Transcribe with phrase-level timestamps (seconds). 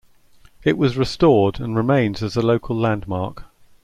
[0.63, 3.43] It was restored and remains as a local landmark.